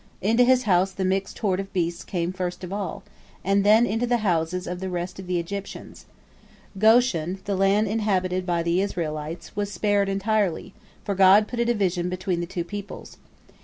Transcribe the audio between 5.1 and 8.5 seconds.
of the Egyptians. Goshen, the land inhabited